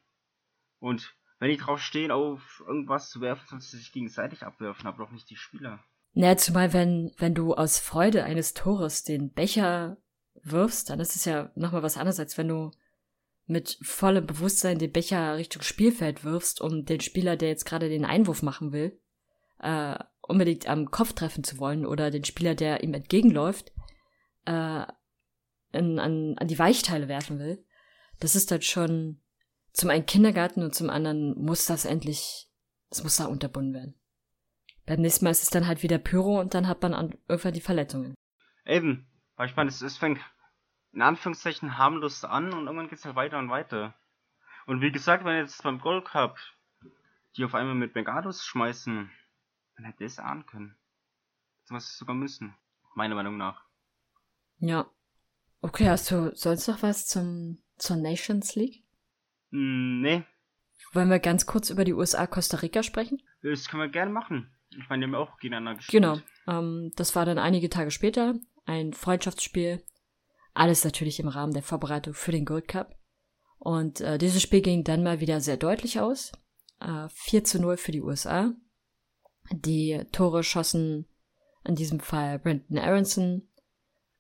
Und 0.81 1.15
wenn 1.39 1.51
die 1.51 1.57
drauf 1.57 1.81
stehen, 1.81 2.11
auf 2.11 2.65
irgendwas 2.67 3.11
zu 3.11 3.21
werfen, 3.21 3.47
sollen 3.47 3.61
sie 3.61 3.77
sich 3.77 3.93
gegenseitig 3.93 4.43
abwerfen, 4.43 4.89
aber 4.89 5.05
doch 5.05 5.13
nicht 5.13 5.31
die 5.31 5.37
Spieler. 5.37 5.85
Naja, 6.13 6.37
zumal 6.37 6.73
wenn, 6.73 7.13
wenn 7.19 7.37
du 7.37 7.55
aus 7.55 7.79
Freude 7.79 8.25
eines 8.25 8.55
Tores 8.55 9.05
den 9.05 9.33
Becher 9.33 9.97
wirfst, 10.43 10.91
dann 10.91 10.99
ist 10.99 11.15
es 11.15 11.27
ja 11.27 11.53
nochmal 11.55 11.85
was 11.85 11.97
anderes, 11.97 12.19
als 12.19 12.37
wenn 12.37 12.49
du 12.49 12.73
mit 13.47 13.79
vollem 13.83 14.27
Bewusstsein 14.27 14.81
den 14.81 14.91
Becher 14.91 15.37
Richtung 15.37 15.63
Spielfeld 15.63 16.25
wirfst, 16.25 16.61
um 16.61 16.85
den 16.85 17.03
Spieler, 17.03 17.37
der 17.37 17.51
jetzt 17.51 17.67
gerade 17.67 17.89
den 17.89 18.05
Einwurf 18.05 18.43
machen 18.43 18.73
will, 18.73 19.01
äh, 19.61 19.97
unbedingt 20.31 20.69
am 20.69 20.91
Kopf 20.91 21.13
treffen 21.13 21.45
zu 21.45 21.59
wollen 21.59 21.85
oder 21.85 22.11
den 22.11 22.25
Spieler, 22.25 22.55
der 22.55 22.83
ihm 22.83 22.95
entgegenläuft, 22.95 23.73
äh, 24.47 24.85
in, 25.73 25.99
an, 25.99 26.37
an 26.39 26.49
die 26.49 26.59
Weichteile 26.59 27.09
werfen 27.09 27.39
will. 27.39 27.65
Das 28.19 28.35
ist 28.35 28.51
dann 28.51 28.63
schon 28.63 29.21
zum 29.73 29.91
einen 29.91 30.07
Kindergarten 30.07 30.63
und 30.63 30.75
zum 30.75 30.91
anderen 30.91 31.35
muss 31.39 31.67
das 31.67 31.85
endlich, 31.85 32.49
das 32.89 33.03
muss 33.03 33.17
da 33.17 33.27
unterbunden 33.27 33.75
werden. 33.75 33.95
Beim 34.87 35.01
nächsten 35.01 35.25
Mal 35.25 35.31
ist 35.31 35.43
es 35.43 35.51
dann 35.51 35.67
halt 35.67 35.83
wieder 35.83 35.99
Pyro 35.99 36.41
und 36.41 36.55
dann 36.55 36.67
hat 36.67 36.83
man 36.83 36.95
an, 36.95 37.15
irgendwann 37.29 37.55
die 37.55 37.61
Verletzungen. 37.61 38.15
Eben, 38.65 39.09
weil 39.37 39.49
ich 39.49 39.57
meine, 39.57 39.71
es, 39.71 39.97
fängt 39.97 40.21
in 40.93 41.03
Anführungszeichen 41.03 41.79
harmlos 41.79 42.25
an 42.25 42.53
und 42.53 42.67
irgendwann 42.67 42.89
geht 42.89 42.99
es 42.99 43.05
halt 43.05 43.17
weiter 43.17 43.39
und 43.39 43.51
weiter. 43.51 43.95
Und 44.67 44.81
wie 44.81 44.91
gesagt, 44.91 45.25
wenn 45.25 45.37
jetzt 45.37 45.63
beim 45.63 45.81
Gold 45.81 46.07
Cup 46.07 46.39
die 47.37 47.45
auf 47.45 47.55
einmal 47.55 47.75
mit 47.75 47.93
Bengados 47.93 48.45
schmeißen, 48.45 49.11
dann 49.81 49.91
hätte 49.91 50.05
es 50.05 50.19
ahnen 50.19 50.47
können. 50.47 50.77
was 51.69 51.97
sogar 51.97 52.15
müssen. 52.15 52.55
Meiner 52.95 53.15
Meinung 53.15 53.37
nach. 53.37 53.65
Ja. 54.59 54.91
Okay, 55.63 55.89
hast 55.89 56.11
du 56.11 56.35
sonst 56.35 56.67
noch 56.69 56.83
was 56.83 57.07
zum, 57.07 57.63
zur 57.77 57.97
Nations 57.97 58.55
League? 58.57 58.83
Mm, 59.51 60.01
nee, 60.01 60.25
Wollen 60.93 61.09
wir 61.11 61.19
ganz 61.21 61.47
kurz 61.47 61.71
über 61.71 61.85
die 61.85 61.93
USA-Costa 61.93 62.59
Rica 62.59 62.83
sprechen? 62.83 63.23
das 63.43 63.69
können 63.69 63.83
wir 63.83 63.89
gerne 63.89 64.11
machen. 64.11 64.51
Ich 64.71 64.89
meine, 64.89 65.07
die 65.07 65.13
haben 65.13 65.15
auch 65.21 65.39
gegeneinander 65.39 65.77
gespielt. 65.77 66.03
Genau. 66.03 66.19
Ähm, 66.47 66.93
das 66.97 67.15
war 67.17 67.25
dann 67.25 67.39
einige 67.39 67.71
Tage 67.71 67.91
später. 67.91 68.35
Ein 68.67 68.93
Freundschaftsspiel. 68.93 69.83
Alles 70.55 70.85
natürlich 70.85 71.21
im 71.21 71.29
Rahmen 71.29 71.53
der 71.55 71.63
Vorbereitung 71.63 72.15
für 72.15 72.33
den 72.33 72.45
Gold 72.45 72.69
Cup. 72.69 72.97
Und 73.59 74.01
äh, 74.01 74.19
dieses 74.19 74.43
Spiel 74.43 74.63
ging 74.63 74.85
dann 74.85 75.03
mal 75.03 75.21
wieder 75.21 75.41
sehr 75.41 75.57
deutlich 75.57 76.01
aus. 76.01 76.33
Äh, 76.81 77.09
4 77.11 77.45
zu 77.45 77.61
0 77.61 77.77
für 77.77 77.93
die 77.93 78.03
USA. 78.03 78.53
Die 79.53 80.05
Tore 80.13 80.43
schossen 80.45 81.07
in 81.65 81.75
diesem 81.75 82.01
Fall 82.01 82.39
Brandon 82.39 82.79
Aronson. 82.79 83.49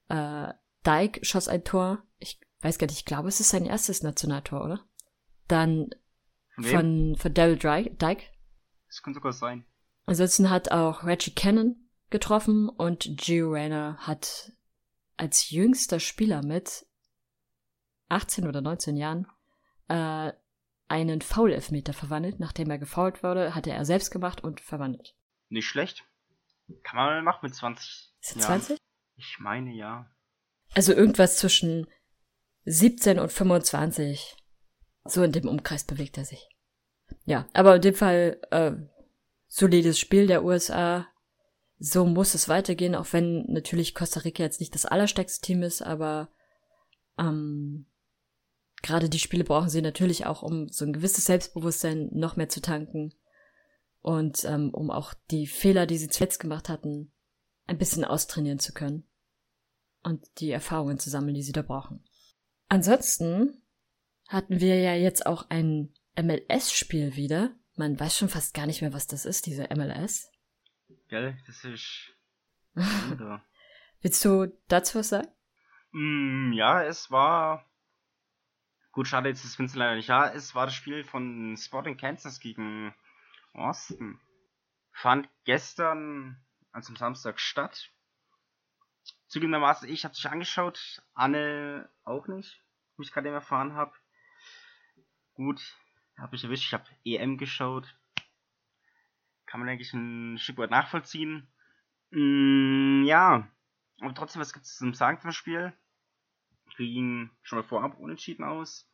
Äh, 0.08 0.52
Dyke 0.86 1.24
schoss 1.24 1.48
ein 1.48 1.64
Tor. 1.64 2.02
Ich 2.18 2.40
weiß 2.60 2.78
gar 2.78 2.86
nicht, 2.86 2.98
ich 2.98 3.04
glaube, 3.04 3.28
es 3.28 3.40
ist 3.40 3.50
sein 3.50 3.66
erstes 3.66 4.02
Nationaltor, 4.02 4.64
oder? 4.64 4.84
Dann 5.48 5.90
Von 6.54 6.64
wem? 6.64 6.70
von, 6.70 7.16
von 7.16 7.34
Daryl 7.34 7.56
Dry- 7.58 7.96
Dyke. 7.96 8.24
Das 8.88 9.02
kann 9.02 9.14
sogar 9.14 9.32
sein. 9.32 9.64
Ansonsten 10.06 10.50
hat 10.50 10.72
auch 10.72 11.04
Reggie 11.04 11.34
Cannon 11.34 11.76
getroffen 12.10 12.68
und 12.68 13.08
Gio 13.16 13.50
Reyna 13.52 13.96
hat 13.98 14.52
als 15.16 15.50
jüngster 15.50 16.00
Spieler 16.00 16.42
mit 16.44 16.86
18 18.08 18.48
oder 18.48 18.60
19 18.62 18.96
Jahren 18.96 19.28
äh, 19.88 20.32
einen 20.88 21.20
Foul-Elfmeter 21.20 21.92
verwandelt. 21.92 22.40
Nachdem 22.40 22.70
er 22.70 22.78
gefoult 22.78 23.22
wurde, 23.22 23.54
hatte 23.54 23.70
er 23.70 23.84
selbst 23.84 24.10
gemacht 24.10 24.42
und 24.42 24.60
verwandelt. 24.60 25.14
Nicht 25.50 25.66
schlecht. 25.66 26.04
Kann 26.84 26.96
man 26.96 27.06
mal 27.06 27.22
machen 27.22 27.40
mit 27.42 27.54
20. 27.54 28.14
Ist 28.20 28.36
Jahren. 28.36 28.62
20? 28.62 28.78
Ich 29.16 29.38
meine 29.40 29.72
ja. 29.72 30.10
Also 30.74 30.92
irgendwas 30.92 31.36
zwischen 31.36 31.86
17 32.64 33.18
und 33.18 33.32
25. 33.32 34.36
So 35.04 35.22
in 35.24 35.32
dem 35.32 35.48
Umkreis 35.48 35.84
bewegt 35.84 36.16
er 36.18 36.24
sich. 36.24 36.48
Ja, 37.24 37.48
aber 37.52 37.76
in 37.76 37.82
dem 37.82 37.94
Fall 37.94 38.40
äh, 38.50 38.72
solides 39.48 39.98
Spiel 39.98 40.28
der 40.28 40.44
USA. 40.44 41.06
So 41.78 42.06
muss 42.06 42.34
es 42.34 42.48
weitergehen, 42.48 42.94
auch 42.94 43.12
wenn 43.12 43.44
natürlich 43.46 43.94
Costa 43.94 44.20
Rica 44.20 44.42
jetzt 44.42 44.60
nicht 44.60 44.74
das 44.74 44.86
allerstärkste 44.86 45.44
Team 45.44 45.62
ist, 45.62 45.82
aber 45.82 46.30
ähm, 47.18 47.86
gerade 48.82 49.08
die 49.08 49.18
Spiele 49.18 49.44
brauchen 49.44 49.70
sie 49.70 49.82
natürlich 49.82 50.26
auch, 50.26 50.42
um 50.42 50.68
so 50.68 50.84
ein 50.84 50.92
gewisses 50.92 51.24
Selbstbewusstsein 51.24 52.10
noch 52.12 52.36
mehr 52.36 52.50
zu 52.50 52.60
tanken 52.60 53.14
und 54.00 54.44
ähm, 54.44 54.70
um 54.72 54.90
auch 54.90 55.14
die 55.30 55.46
Fehler, 55.46 55.86
die 55.86 55.98
sie 55.98 56.08
zuletzt 56.08 56.40
gemacht 56.40 56.68
hatten, 56.68 57.12
ein 57.66 57.78
bisschen 57.78 58.04
austrainieren 58.04 58.58
zu 58.58 58.72
können 58.72 59.08
und 60.02 60.24
die 60.40 60.50
Erfahrungen 60.50 60.98
zu 60.98 61.10
sammeln, 61.10 61.34
die 61.34 61.42
sie 61.42 61.52
da 61.52 61.62
brauchen. 61.62 62.04
Ansonsten 62.68 63.62
hatten 64.28 64.60
wir 64.60 64.80
ja 64.80 64.94
jetzt 64.94 65.26
auch 65.26 65.50
ein 65.50 65.92
MLS-Spiel 66.16 67.16
wieder. 67.16 67.54
Man 67.76 67.98
weiß 67.98 68.16
schon 68.16 68.28
fast 68.28 68.54
gar 68.54 68.66
nicht 68.66 68.80
mehr, 68.80 68.92
was 68.92 69.06
das 69.06 69.24
ist, 69.24 69.46
diese 69.46 69.68
MLS. 69.74 70.30
Gell? 71.08 71.36
Das 71.46 71.64
ist. 71.64 72.12
Willst 74.00 74.24
du 74.24 74.46
dazu 74.68 74.98
was 74.98 75.10
sagen? 75.10 75.28
mm, 75.92 76.52
ja, 76.52 76.84
es 76.84 77.10
war. 77.10 77.66
Gut, 78.92 79.06
schade, 79.06 79.28
jetzt 79.28 79.44
ist 79.44 79.58
Vincent 79.58 79.78
leider 79.78 79.96
nicht 79.96 80.08
da. 80.08 80.32
Es 80.32 80.54
war 80.54 80.66
das 80.66 80.74
Spiel 80.74 81.04
von 81.04 81.56
Sporting 81.56 81.96
Kansas 81.96 82.40
gegen 82.40 82.94
Austin. 83.52 84.20
Fand 84.92 85.28
gestern, 85.44 86.44
also 86.72 86.90
am 86.90 86.96
Samstag, 86.96 87.40
statt. 87.40 87.90
Zugegebenermaßen, 89.28 89.88
ich 89.88 90.04
habe 90.04 90.14
sich 90.14 90.28
angeschaut, 90.28 91.02
Anne 91.14 91.88
auch 92.04 92.26
nicht, 92.26 92.62
wie 92.96 93.04
ich 93.04 93.12
gerade 93.12 93.28
eben 93.28 93.34
erfahren 93.34 93.74
habe. 93.74 93.92
Gut, 95.34 95.76
habe 96.18 96.36
ich 96.36 96.44
erwischt, 96.44 96.66
ich 96.66 96.74
habe 96.74 96.84
EM 97.04 97.38
geschaut. 97.38 97.96
Kann 99.46 99.60
man 99.60 99.68
eigentlich 99.68 99.92
ein 99.94 100.38
Stück 100.38 100.58
weit 100.58 100.70
nachvollziehen. 100.70 101.48
Mm, 102.10 103.04
ja, 103.04 103.48
aber 104.00 104.14
trotzdem, 104.14 104.40
was 104.40 104.52
gibt 104.52 104.66
es 104.66 104.76
zum 104.76 104.94
Sagen 104.94 105.20
zum 105.20 105.32
Spiel? 105.32 105.72
Ging 106.76 107.30
schon 107.42 107.58
mal 107.58 107.64
vorab 107.64 107.98
unentschieden 107.98 108.44
aus. 108.44 108.90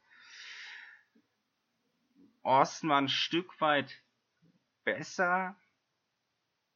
Austin 2.42 2.88
war 2.88 2.98
ein 2.98 3.08
Stück 3.08 3.60
weit 3.60 4.02
besser. 4.86 5.54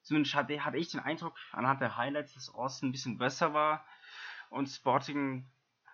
Zumindest 0.03 0.35
hatte, 0.35 0.63
hatte 0.65 0.77
ich 0.77 0.91
den 0.91 1.01
Eindruck 1.01 1.39
anhand 1.53 1.81
der 1.81 1.97
Highlights, 1.97 2.35
dass 2.35 2.53
Austin 2.53 2.91
ein 2.91 2.93
bisschen 2.93 3.17
besser 3.17 3.55
war. 3.55 3.87
Und 4.51 4.67
Sporting 4.67 5.49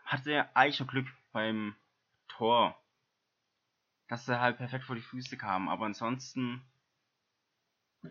hatte 0.04 0.48
eigentlich 0.56 0.80
noch 0.80 0.88
Glück 0.88 1.06
beim 1.32 1.76
Tor. 2.26 2.76
Dass 4.08 4.26
er 4.26 4.40
halt 4.40 4.56
perfekt 4.56 4.84
vor 4.84 4.96
die 4.96 5.02
Füße 5.02 5.36
kam. 5.36 5.68
Aber 5.68 5.86
ansonsten 5.86 6.62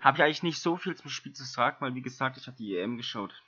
habe 0.02 0.18
ich 0.18 0.24
eigentlich 0.24 0.44
nicht 0.44 0.62
so 0.62 0.78
viel 0.78 0.96
zum 0.96 1.10
Spiel 1.10 1.34
zu 1.34 1.44
sagen, 1.44 1.78
weil 1.80 1.96
wie 1.96 2.02
gesagt, 2.02 2.38
ich 2.38 2.48
habe 2.48 2.58
die 2.58 2.78
EM 2.78 2.98
geschaut. 2.98 3.42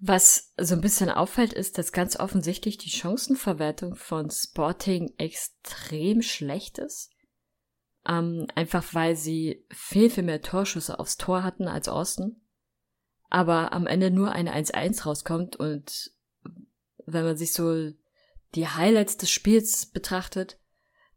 Was 0.00 0.54
so 0.56 0.74
ein 0.74 0.80
bisschen 0.80 1.10
auffällt, 1.10 1.52
ist, 1.52 1.76
dass 1.76 1.92
ganz 1.92 2.18
offensichtlich 2.18 2.78
die 2.78 2.90
Chancenverwertung 2.90 3.94
von 3.94 4.30
Sporting 4.30 5.12
extrem 5.18 6.22
schlecht 6.22 6.78
ist. 6.78 7.10
Ähm, 8.08 8.46
einfach 8.54 8.94
weil 8.94 9.16
sie 9.16 9.64
viel, 9.70 10.10
viel 10.10 10.22
mehr 10.22 10.40
Torschüsse 10.40 10.98
aufs 10.98 11.16
Tor 11.16 11.42
hatten 11.42 11.68
als 11.68 11.88
Austin. 11.88 12.40
Aber 13.28 13.72
am 13.72 13.86
Ende 13.86 14.10
nur 14.10 14.32
eine 14.32 14.54
1-1 14.54 15.04
rauskommt 15.04 15.56
und 15.56 16.12
wenn 17.06 17.24
man 17.24 17.36
sich 17.36 17.52
so 17.52 17.92
die 18.54 18.68
Highlights 18.68 19.16
des 19.16 19.30
Spiels 19.30 19.86
betrachtet, 19.86 20.58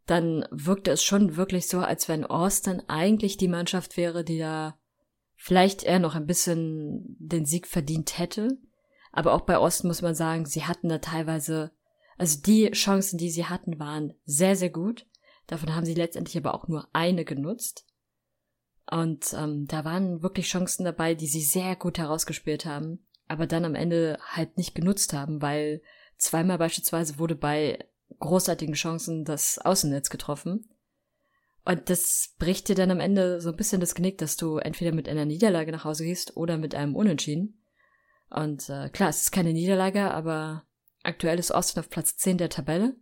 dann 0.05 0.45
wirkte 0.51 0.91
es 0.91 1.03
schon 1.03 1.37
wirklich 1.37 1.67
so, 1.67 1.79
als 1.79 2.09
wenn 2.09 2.25
Austin 2.25 2.81
eigentlich 2.87 3.37
die 3.37 3.47
Mannschaft 3.47 3.97
wäre, 3.97 4.23
die 4.23 4.37
da 4.37 4.77
vielleicht 5.35 5.83
eher 5.83 5.99
noch 5.99 6.15
ein 6.15 6.27
bisschen 6.27 7.15
den 7.19 7.45
Sieg 7.45 7.67
verdient 7.67 8.17
hätte. 8.17 8.57
Aber 9.11 9.33
auch 9.33 9.41
bei 9.41 9.57
Osten 9.57 9.87
muss 9.87 10.01
man 10.01 10.15
sagen, 10.15 10.45
sie 10.45 10.65
hatten 10.65 10.89
da 10.89 10.97
teilweise, 10.97 11.71
also 12.17 12.41
die 12.41 12.71
Chancen, 12.71 13.17
die 13.17 13.29
sie 13.29 13.45
hatten, 13.45 13.79
waren 13.79 14.13
sehr, 14.25 14.55
sehr 14.55 14.69
gut. 14.69 15.05
Davon 15.47 15.75
haben 15.75 15.85
sie 15.85 15.93
letztendlich 15.93 16.38
aber 16.38 16.53
auch 16.53 16.67
nur 16.67 16.88
eine 16.93 17.25
genutzt. 17.25 17.85
Und 18.89 19.33
ähm, 19.33 19.65
da 19.67 19.85
waren 19.85 20.21
wirklich 20.21 20.47
Chancen 20.47 20.83
dabei, 20.83 21.15
die 21.15 21.27
sie 21.27 21.41
sehr 21.41 21.75
gut 21.75 21.97
herausgespielt 21.97 22.65
haben, 22.65 23.05
aber 23.27 23.47
dann 23.47 23.65
am 23.65 23.75
Ende 23.75 24.19
halt 24.25 24.57
nicht 24.57 24.75
genutzt 24.75 25.13
haben, 25.13 25.41
weil 25.41 25.81
zweimal 26.17 26.57
beispielsweise 26.57 27.17
wurde 27.17 27.35
bei 27.35 27.79
großartigen 28.19 28.75
Chancen 28.75 29.25
das 29.25 29.57
Außennetz 29.59 30.09
getroffen. 30.09 30.69
Und 31.65 31.89
das 31.89 32.33
bricht 32.38 32.67
dir 32.67 32.75
dann 32.75 32.91
am 32.91 33.00
Ende 33.00 33.39
so 33.39 33.50
ein 33.50 33.55
bisschen 33.55 33.79
das 33.79 33.95
Genick, 33.95 34.17
dass 34.17 34.35
du 34.35 34.57
entweder 34.57 34.91
mit 34.91 35.07
einer 35.07 35.25
Niederlage 35.25 35.71
nach 35.71 35.85
Hause 35.85 36.03
gehst 36.03 36.35
oder 36.35 36.57
mit 36.57 36.75
einem 36.75 36.95
Unentschieden. 36.95 37.63
Und 38.29 38.69
äh, 38.69 38.89
klar, 38.89 39.09
es 39.09 39.21
ist 39.21 39.31
keine 39.31 39.53
Niederlage, 39.53 40.12
aber 40.12 40.63
aktuell 41.03 41.39
ist 41.39 41.51
Austin 41.51 41.79
auf 41.79 41.89
Platz 41.89 42.17
10 42.17 42.38
der 42.38 42.50
Tabelle. 42.50 42.95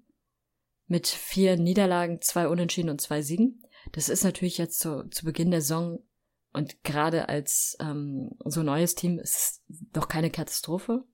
Mit 0.91 1.07
vier 1.07 1.55
Niederlagen, 1.55 2.19
zwei 2.19 2.49
Unentschieden 2.49 2.89
und 2.89 2.99
zwei 2.99 3.21
Siegen. 3.21 3.63
Das 3.93 4.09
ist 4.09 4.25
natürlich 4.25 4.57
jetzt 4.57 4.77
so 4.81 5.03
zu 5.03 5.23
Beginn 5.23 5.49
der 5.49 5.61
Saison 5.61 6.03
und 6.51 6.83
gerade 6.83 7.29
als 7.29 7.77
ähm, 7.79 8.31
so 8.43 8.61
neues 8.61 8.93
Team 8.93 9.17
ist 9.17 9.35
es 9.35 9.63
doch 9.93 10.09
keine 10.09 10.29
Katastrophe. 10.29 11.05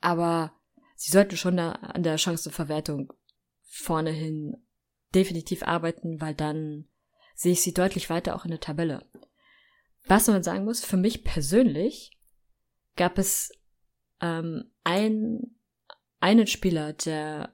Aber 0.00 0.52
sie 0.94 1.10
sollten 1.10 1.36
schon 1.36 1.56
da 1.56 1.72
an 1.72 2.04
der 2.04 2.16
Chancenverwertung 2.16 3.12
vorne 3.64 4.12
hin 4.12 4.54
definitiv 5.16 5.64
arbeiten, 5.64 6.20
weil 6.20 6.36
dann 6.36 6.88
sehe 7.34 7.54
ich 7.54 7.62
sie 7.62 7.74
deutlich 7.74 8.10
weiter 8.10 8.36
auch 8.36 8.44
in 8.44 8.52
der 8.52 8.60
Tabelle. 8.60 9.04
Was 10.06 10.28
man 10.28 10.44
sagen 10.44 10.64
muss, 10.64 10.84
für 10.84 10.96
mich 10.96 11.24
persönlich 11.24 12.16
gab 12.94 13.18
es 13.18 13.50
ähm, 14.20 14.70
ein, 14.84 15.56
einen 16.20 16.46
Spieler, 16.46 16.92
der 16.92 17.53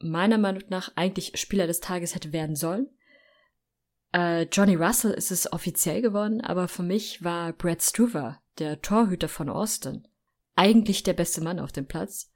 meiner 0.00 0.38
Meinung 0.38 0.62
nach 0.68 0.92
eigentlich 0.96 1.38
Spieler 1.38 1.66
des 1.66 1.80
Tages 1.80 2.14
hätte 2.14 2.32
werden 2.32 2.56
sollen. 2.56 2.88
Äh, 4.12 4.42
Johnny 4.52 4.74
Russell 4.74 5.12
ist 5.12 5.30
es 5.30 5.52
offiziell 5.52 6.02
geworden, 6.02 6.40
aber 6.40 6.68
für 6.68 6.82
mich 6.82 7.22
war 7.24 7.52
Brad 7.52 7.82
Stuver, 7.82 8.40
der 8.58 8.80
Torhüter 8.80 9.28
von 9.28 9.48
Austin, 9.48 10.06
eigentlich 10.54 11.02
der 11.02 11.12
beste 11.12 11.40
Mann 11.42 11.60
auf 11.60 11.72
dem 11.72 11.86
Platz, 11.86 12.30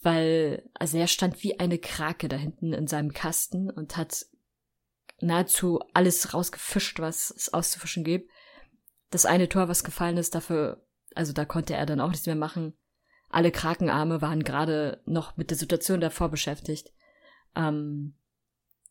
weil 0.00 0.68
also 0.74 0.98
er 0.98 1.06
stand 1.06 1.42
wie 1.42 1.60
eine 1.60 1.78
Krake 1.78 2.28
da 2.28 2.36
hinten 2.36 2.72
in 2.72 2.86
seinem 2.86 3.12
Kasten 3.12 3.70
und 3.70 3.96
hat 3.96 4.26
nahezu 5.20 5.80
alles 5.94 6.34
rausgefischt, 6.34 6.98
was 6.98 7.30
es 7.30 7.52
auszufischen 7.52 8.04
gibt. 8.04 8.30
Das 9.10 9.26
eine 9.26 9.48
Tor, 9.48 9.68
was 9.68 9.84
gefallen 9.84 10.16
ist, 10.16 10.34
dafür, 10.34 10.84
also 11.14 11.32
da 11.32 11.44
konnte 11.44 11.74
er 11.74 11.86
dann 11.86 12.00
auch 12.00 12.10
nichts 12.10 12.26
mehr 12.26 12.34
machen. 12.34 12.74
Alle 13.32 13.50
Krakenarme 13.50 14.20
waren 14.20 14.44
gerade 14.44 15.00
noch 15.06 15.36
mit 15.36 15.50
der 15.50 15.56
Situation 15.56 16.00
davor 16.00 16.28
beschäftigt. 16.28 16.92
Ähm, 17.56 18.14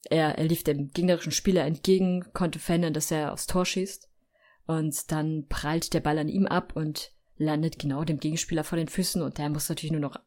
er, 0.10 0.38
er 0.38 0.46
lief 0.46 0.64
dem 0.64 0.92
gegnerischen 0.92 1.32
Spieler 1.32 1.64
entgegen, 1.64 2.26
konnte 2.34 2.58
verhindern, 2.58 2.94
dass 2.94 3.12
er 3.12 3.34
aufs 3.34 3.46
Tor 3.46 3.66
schießt. 3.66 4.10
Und 4.66 5.12
dann 5.12 5.48
prallt 5.48 5.94
der 5.94 6.00
Ball 6.00 6.18
an 6.18 6.28
ihm 6.28 6.48
ab 6.48 6.76
und 6.76 7.14
landet 7.38 7.78
genau 7.78 8.04
dem 8.04 8.20
Gegenspieler 8.20 8.64
vor 8.64 8.78
den 8.78 8.88
Füßen 8.88 9.22
und 9.22 9.38
der 9.38 9.50
muss 9.50 9.70
natürlich 9.70 9.92
nur 9.92 10.02
noch 10.02 10.18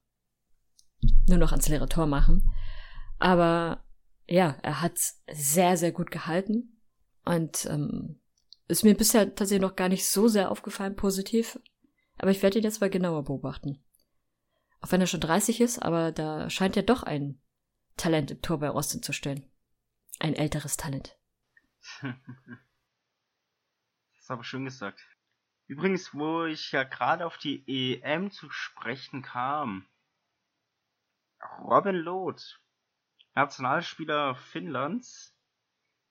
nur 1.27 1.39
noch 1.39 1.51
ans 1.51 1.69
leere 1.69 1.89
Tor 1.89 2.07
machen. 2.07 2.51
Aber 3.19 3.85
ja, 4.27 4.57
er 4.63 4.81
hat 4.81 4.99
sehr, 5.33 5.77
sehr 5.77 5.93
gut 5.93 6.11
gehalten 6.11 6.81
und 7.25 7.67
ähm, 7.67 8.21
ist 8.69 8.85
mir 8.85 8.95
bisher 8.95 9.35
tatsächlich 9.35 9.63
noch 9.63 9.77
gar 9.77 9.89
nicht 9.89 10.09
so 10.09 10.29
sehr 10.29 10.51
aufgefallen 10.51 10.97
positiv. 10.97 11.59
Aber 12.17 12.31
ich 12.31 12.43
werde 12.43 12.59
ihn 12.59 12.65
jetzt 12.65 12.81
mal 12.81 12.91
genauer 12.91 13.25
beobachten. 13.25 13.83
Auch 14.85 14.93
wenn 14.93 15.01
er 15.01 15.07
schon 15.07 15.21
30 15.21 15.63
ist, 15.63 15.79
aber 15.79 16.13
da 16.13 16.51
scheint 16.51 16.77
ja 16.77 16.83
doch 16.83 17.05
ein 17.05 17.41
Talent 17.97 18.31
im 18.31 18.43
Tor 18.43 18.59
bei 18.59 18.69
Rosten 18.69 19.03
zu 19.03 19.15
stehen. 19.15 19.51
Ein 20.19 20.35
älteres 20.35 20.77
Talent. 20.77 21.17
das 22.03 22.13
ist 24.19 24.31
aber 24.31 24.45
schön 24.45 24.67
gesagt. 24.67 25.01
Übrigens, 25.69 26.13
wo 26.13 26.45
ich 26.45 26.71
ja 26.71 26.83
gerade 26.83 27.25
auf 27.25 27.39
die 27.39 27.65
EM 27.67 28.31
zu 28.31 28.51
sprechen 28.51 29.23
kam. 29.23 29.87
Robin 31.63 31.97
Loth, 31.97 32.61
Nationalspieler 33.35 34.35
Finnlands, 34.35 35.35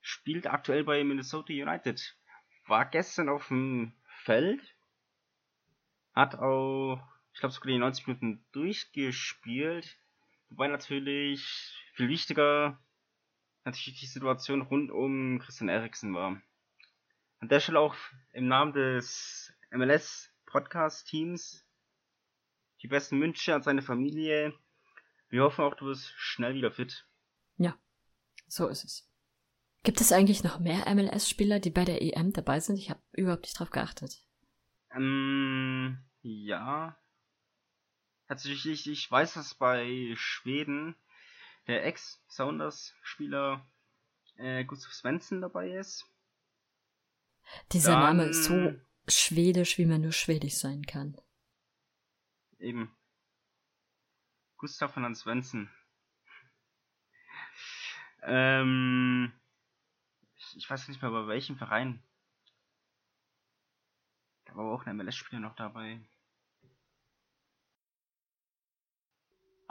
spielt 0.00 0.48
aktuell 0.48 0.82
bei 0.82 1.04
Minnesota 1.04 1.52
United. 1.52 2.18
War 2.66 2.86
gestern 2.86 3.28
auf 3.28 3.46
dem 3.46 3.94
Feld, 4.24 4.60
hat 6.12 6.34
auch, 6.34 7.13
ich 7.34 7.40
glaube, 7.40 7.52
sogar 7.52 7.72
die 7.72 7.78
90 7.78 8.06
Minuten 8.06 8.44
durchgespielt. 8.52 9.98
Wobei 10.48 10.68
natürlich 10.68 11.74
viel 11.94 12.08
wichtiger 12.08 12.78
natürlich 13.64 13.98
die 13.98 14.06
Situation 14.06 14.62
rund 14.62 14.90
um 14.90 15.40
Christian 15.40 15.68
Eriksen 15.68 16.14
war. 16.14 16.40
An 17.40 17.48
der 17.48 17.60
Stelle 17.60 17.80
auch 17.80 17.96
im 18.32 18.46
Namen 18.46 18.72
des 18.72 19.52
MLS 19.70 20.30
Podcast 20.46 21.08
Teams 21.08 21.66
die 22.82 22.88
besten 22.88 23.20
Wünsche 23.20 23.54
an 23.54 23.62
seine 23.62 23.82
Familie. 23.82 24.54
Wir 25.28 25.42
hoffen 25.42 25.64
auch, 25.64 25.74
du 25.74 25.86
wirst 25.86 26.12
schnell 26.16 26.54
wieder 26.54 26.70
fit. 26.70 27.06
Ja, 27.56 27.76
so 28.46 28.68
ist 28.68 28.84
es. 28.84 29.10
Gibt 29.82 30.00
es 30.00 30.12
eigentlich 30.12 30.44
noch 30.44 30.60
mehr 30.60 30.84
MLS-Spieler, 30.94 31.58
die 31.58 31.70
bei 31.70 31.84
der 31.84 32.00
EM 32.00 32.32
dabei 32.32 32.60
sind? 32.60 32.76
Ich 32.76 32.90
habe 32.90 33.02
überhaupt 33.12 33.42
nicht 33.42 33.58
drauf 33.58 33.70
geachtet. 33.70 34.22
Ähm, 34.94 35.98
ja. 36.22 36.96
Tatsächlich, 38.28 38.88
ich 38.88 39.10
weiß, 39.10 39.34
dass 39.34 39.54
bei 39.54 40.14
Schweden 40.16 40.96
der 41.66 41.84
Ex-Sounders-Spieler 41.84 43.66
äh, 44.36 44.64
Gustav 44.64 44.92
Svensson 44.92 45.40
dabei 45.40 45.70
ist. 45.70 46.06
Dieser 47.72 47.92
Dann, 47.92 48.00
Name 48.00 48.24
ist 48.24 48.44
so 48.44 48.74
schwedisch, 49.06 49.78
wie 49.78 49.86
man 49.86 50.00
nur 50.00 50.12
schwedisch 50.12 50.54
sein 50.54 50.84
kann. 50.84 51.20
Eben. 52.58 52.94
Gustav 54.56 54.94
von 54.94 55.14
Svensson. 55.14 55.70
Ähm, 58.22 59.32
ich, 60.36 60.56
ich, 60.56 60.70
weiß 60.70 60.88
nicht 60.88 61.02
mehr 61.02 61.10
bei 61.10 61.26
welchem 61.26 61.56
Verein. 61.56 62.02
Da 64.46 64.56
war 64.56 64.64
auch 64.64 64.86
ein 64.86 64.96
MLS-Spieler 64.96 65.40
noch 65.40 65.56
dabei. 65.56 66.00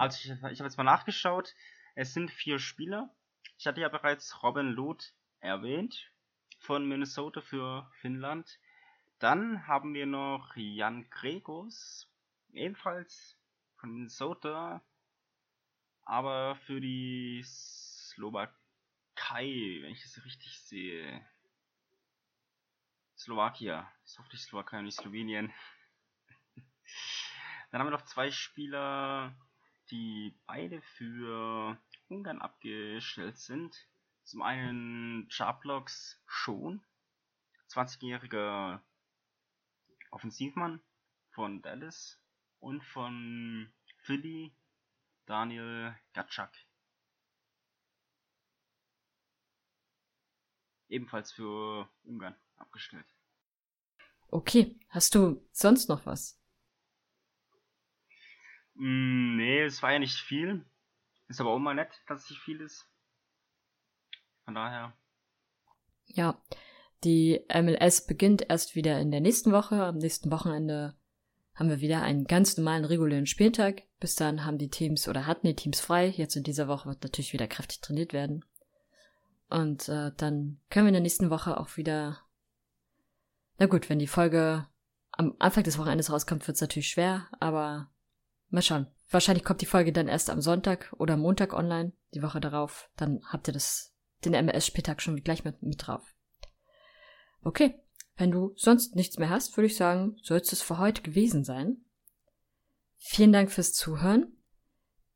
Also 0.04 0.18
ich, 0.18 0.32
ich 0.32 0.44
habe 0.44 0.52
jetzt 0.52 0.76
mal 0.76 0.84
nachgeschaut. 0.84 1.56
Es 1.96 2.14
sind 2.14 2.30
vier 2.30 2.60
Spieler. 2.60 3.10
Ich 3.58 3.66
hatte 3.68 3.80
ja 3.80 3.88
bereits 3.88 4.44
Robin 4.44 4.68
Loth 4.68 5.14
erwähnt 5.40 6.12
von 6.60 6.86
Minnesota 6.86 7.40
für 7.40 7.90
Finnland. 8.02 8.60
Dann 9.20 9.66
haben 9.66 9.94
wir 9.94 10.06
noch 10.06 10.58
Jan 10.58 11.10
Gregos, 11.10 12.10
ebenfalls 12.52 13.38
von 13.78 13.94
Minnesota, 13.94 14.84
aber 16.04 16.58
für 16.66 16.82
die 16.82 17.42
Slowakei, 17.46 18.52
wenn 19.84 19.92
ich 19.94 20.02
das 20.02 20.26
richtig 20.26 20.60
sehe. 20.60 21.26
Slowakia, 23.16 23.90
ist 24.04 24.20
hoffentlich 24.20 24.42
Slowakei 24.42 24.80
und 24.80 24.86
nicht 24.86 25.00
Slowenien. 25.00 25.54
Dann 27.72 27.80
haben 27.80 27.88
wir 27.88 27.98
noch 27.98 28.04
zwei 28.04 28.30
Spieler 28.30 29.34
die 29.92 30.38
beide 30.46 30.82
für 30.82 31.78
Ungarn 32.08 32.42
abgestellt 32.42 33.38
sind. 33.38 33.76
Zum 34.24 34.42
einen 34.42 35.30
Charblocks 35.30 36.22
schon, 36.26 36.84
20-jähriger 37.70 38.82
Offensivmann 40.12 40.82
von 41.32 41.62
Dallas 41.62 42.20
und 42.60 42.84
von 42.84 43.74
Philly 43.98 44.56
Daniel 45.26 45.96
Gatschak. 46.14 46.54
Ebenfalls 50.88 51.32
für 51.32 51.90
Ungarn 52.04 52.36
abgestellt. 52.58 53.08
Okay, 54.28 54.80
hast 54.90 55.16
du 55.16 55.48
sonst 55.52 55.90
noch 55.90 56.06
was? 56.06 56.43
Mm, 58.76 59.38
nee, 59.38 59.62
es 59.64 59.82
war 59.82 59.94
ja 59.94 60.00
nicht 60.00 60.18
viel. 60.18 60.66
Ist 61.28 61.40
aber 61.40 61.52
auch 61.52 61.60
mal 61.60 61.74
nett, 61.74 61.92
dass 62.08 62.24
es 62.24 62.30
nicht 62.30 62.42
viel 62.42 62.62
ist. 62.62 62.88
Von 64.46 64.56
daher. 64.56 64.94
Ja, 66.06 66.42
die 67.04 67.42
MLS 67.54 68.06
beginnt 68.06 68.50
erst 68.50 68.76
wieder 68.76 69.00
in 69.00 69.12
der 69.12 69.22
nächsten 69.22 69.52
Woche. 69.52 69.84
Am 69.84 69.98
nächsten 69.98 70.32
Wochenende 70.32 70.96
haben 71.56 71.70
wir 71.70 71.82
wieder 71.82 72.02
einen 72.02 72.26
ganz 72.26 72.58
normalen 72.58 72.86
regulären 72.86 73.26
Spieltag. 73.26 73.84
Bis 74.00 74.16
dann 74.16 74.46
haben 74.46 74.58
die 74.58 74.70
Teams 74.70 75.08
oder 75.08 75.28
hatten 75.28 75.48
die 75.48 75.56
Teams 75.56 75.80
frei. 75.80 76.08
Jetzt 76.08 76.36
in 76.36 76.44
dieser 76.44 76.68
Woche 76.68 76.90
wird 76.90 77.04
natürlich 77.04 77.34
wieder 77.34 77.48
kräftig 77.48 77.82
trainiert 77.82 78.14
werden. 78.14 78.44
Und 79.50 79.88
äh, 79.88 80.12
dann 80.18 80.60
können 80.70 80.86
wir 80.86 80.90
in 80.90 80.94
der 80.94 81.02
nächsten 81.02 81.30
Woche 81.30 81.60
auch 81.60 81.78
wieder. 81.78 82.20
Na 83.60 83.68
gut, 83.68 83.90
wenn 83.90 84.00
die 84.00 84.08
Folge 84.08 84.68
am 85.12 85.36
Anfang 85.40 85.64
des 85.64 85.78
Wochenendes 85.78 86.12
rauskommt, 86.12 86.48
wird 86.48 86.56
es 86.56 86.62
natürlich 86.62 86.90
schwer, 86.90 87.28
aber 87.40 87.93
Mal 88.54 88.62
schauen. 88.62 88.86
Wahrscheinlich 89.10 89.44
kommt 89.44 89.62
die 89.62 89.66
Folge 89.66 89.92
dann 89.92 90.08
erst 90.08 90.30
am 90.30 90.40
Sonntag 90.40 90.94
oder 91.00 91.18
Montag 91.18 91.54
online, 91.54 91.94
die 92.14 92.22
Woche 92.22 92.40
darauf. 92.40 92.92
Dann 92.96 93.20
habt 93.26 93.48
ihr 93.48 93.54
das, 93.54 93.96
den 94.24 94.36
MS-Spieltag 94.36 95.02
schon 95.02 95.24
gleich 95.24 95.44
mit, 95.44 95.64
mit 95.64 95.88
drauf. 95.88 96.04
Okay. 97.44 97.80
Wenn 98.16 98.30
du 98.30 98.54
sonst 98.56 98.96
nichts 98.96 99.18
mehr 99.18 99.32
hast, 99.32 99.58
würde 99.58 99.66
ich 99.66 99.76
sagen, 99.76 100.18
soll 100.22 100.38
es 100.38 100.62
für 100.62 100.78
heute 100.78 101.02
gewesen 101.02 101.44
sein. 101.44 101.78
Vielen 102.98 103.34
Dank 103.34 103.52
fürs 103.52 103.74
Zuhören. 103.74 104.38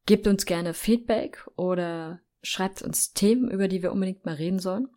Gebt 0.08 0.26
uns 0.26 0.48
gerne 0.48 0.74
Feedback 0.74 1.48
oder 1.56 2.22
schreibt 2.42 2.82
uns 2.82 3.14
Themen, 3.14 3.52
über 3.52 3.68
die 3.68 3.84
wir 3.84 3.92
unbedingt 3.92 4.26
mal 4.26 4.34
reden 4.34 4.58
sollen. 4.58 4.88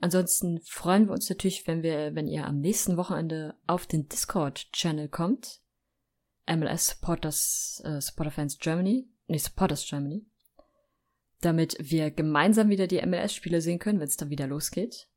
Ansonsten 0.00 0.60
freuen 0.60 1.06
wir 1.06 1.14
uns 1.14 1.28
natürlich, 1.28 1.66
wenn 1.66 1.82
wir, 1.82 2.14
wenn 2.14 2.28
ihr 2.28 2.46
am 2.46 2.60
nächsten 2.60 2.96
Wochenende 2.96 3.56
auf 3.66 3.86
den 3.86 4.08
Discord-Channel 4.08 5.08
kommt. 5.08 5.60
MLS 6.50 6.88
Supporters, 6.88 7.82
äh, 7.84 8.00
Supporter 8.00 8.30
Fans 8.30 8.58
Germany, 8.58 9.08
nee, 9.28 9.38
Supporters 9.38 9.86
Germany, 9.86 10.26
damit 11.40 11.76
wir 11.78 12.10
gemeinsam 12.10 12.68
wieder 12.68 12.86
die 12.86 13.04
MLS-Spiele 13.04 13.60
sehen 13.60 13.78
können, 13.78 14.00
wenn 14.00 14.08
es 14.08 14.16
dann 14.16 14.30
wieder 14.30 14.46
losgeht. 14.46 15.08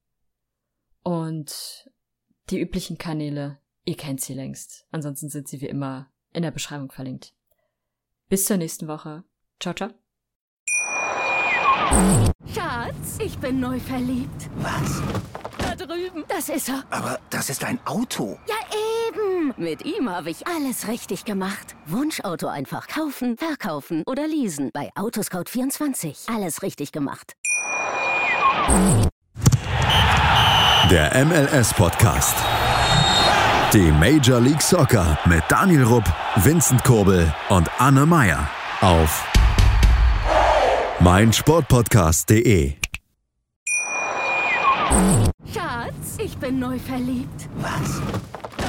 Und 1.04 1.89
die 2.50 2.60
üblichen 2.60 2.98
Kanäle, 2.98 3.60
ihr 3.86 3.98
kennt 3.98 4.22
sie 4.22 4.34
längst. 4.34 4.86
Ansonsten 4.91 5.30
sind 5.30 5.48
sie 5.48 5.62
wie 5.62 5.67
immer 5.67 6.12
in 6.32 6.43
der 6.43 6.52
Beschreibung 6.52 6.91
verlinkt. 6.91 7.34
Bis 8.30 8.46
zur 8.46 8.58
nächsten 8.58 8.88
Woche. 8.88 9.24
Ciao, 9.60 9.74
ciao. 9.74 9.89
Schatz, 12.54 13.19
ich 13.19 13.38
bin 13.38 13.60
neu 13.60 13.80
verliebt. 13.80 14.50
Was? 14.56 15.02
Da 15.58 15.76
drüben. 15.76 16.24
Das 16.28 16.50
ist 16.50 16.69
er. 16.69 16.84
Aber 16.89 17.19
das 17.30 17.50
ist 17.50 17.63
ein 17.63 17.80
Auto. 17.86 18.39
Ja, 18.48 18.56
eben. 19.13 19.54
Mit 19.58 19.86
ihm 19.86 20.10
habe 20.10 20.30
ich 20.30 20.47
alles 20.47 20.88
richtig 20.88 21.26
gemacht. 21.26 21.76
Wunschauto 21.86 22.47
einfach 22.47 22.88
kaufen, 22.88 23.38
verkaufen 23.38 24.04
oder 24.06 24.28
leasen. 24.28 24.71
Bei 24.73 24.89
Autoscout24. 24.95 26.34
Alles 26.34 26.62
richtig 26.62 26.91
gemacht. 26.91 27.34
Der 30.89 31.26
MLS-Podcast. 31.26 32.36
Die 33.73 33.91
Major 33.91 34.39
League 34.39 34.62
Soccer 34.62 35.17
mit 35.26 35.43
Daniel 35.49 35.84
Rupp, 35.84 36.04
Vincent 36.36 36.84
Kurbel 36.84 37.34
und 37.49 37.69
Anne 37.80 38.06
Meyer 38.06 38.47
auf 38.82 39.26
meinsportpodcast.de. 40.99 42.73
Schatz, 45.52 46.17
ich 46.19 46.38
bin 46.38 46.60
neu 46.60 46.78
verliebt. 46.78 47.49
Was? 47.56 48.02